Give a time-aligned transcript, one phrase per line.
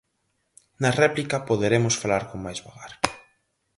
[0.81, 2.91] Na réplica poderemos falar con máis vagar.